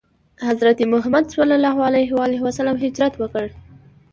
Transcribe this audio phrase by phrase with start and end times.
[0.47, 3.45] حضرت محمد ﷺ هجرت وکړ.